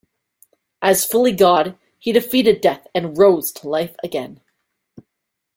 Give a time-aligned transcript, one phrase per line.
[0.81, 4.41] As fully God, he defeated death and rose to life again.